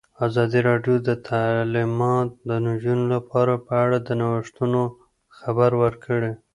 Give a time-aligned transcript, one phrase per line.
[0.25, 4.81] ازادي راډیو د تعلیمات د نجونو لپاره په اړه د نوښتونو
[5.37, 6.31] خبر ورکړی.